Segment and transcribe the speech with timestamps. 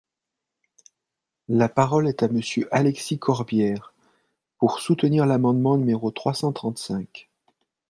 [1.47, 3.93] La parole est à Monsieur Alexis Corbière,
[4.57, 7.29] pour soutenir l’amendement numéro trois cent trente-cinq.